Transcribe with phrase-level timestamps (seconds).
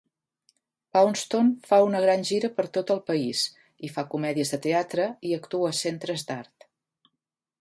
[0.95, 3.45] Poundstone fa una gran gira per tot el país,
[3.89, 6.73] i fa comèdies de teatre i actua a centres d'art.